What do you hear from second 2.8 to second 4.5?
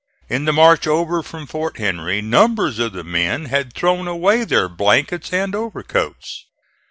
the men had thrown away